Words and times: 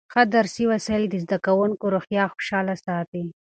ښه 0.13 0.21
درسي 0.35 0.63
وسایل 0.71 1.03
د 1.09 1.15
زده 1.23 1.37
کوونکو 1.45 1.85
روحیه 1.95 2.23
خوشحاله 2.33 2.75
ساتي. 2.85 3.25